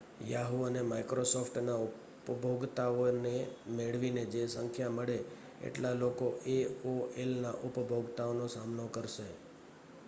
Yahoo 0.27 0.59
અને 0.65 0.81
Microsoft 0.83 1.55
ના 1.61 1.75
ઉપભોગતાઓ 1.83 3.05
ને 3.17 3.33
મેળવીને 3.75 4.23
જે 4.31 4.41
સંખ્યા 4.47 4.95
મળે 4.95 5.17
એટલા 5.63 5.95
લોકો 5.97 6.25
aolના 6.55 7.55
ઉપભોગતાઓનો 7.67 8.45
સામનો 8.49 8.85
કરશે 8.89 9.27